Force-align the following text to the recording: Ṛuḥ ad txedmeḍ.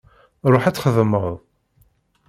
Ṛuḥ 0.51 0.63
ad 0.65 0.75
txedmeḍ. 0.75 1.25